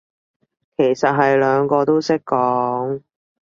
[0.77, 3.01] 其實係兩個都識講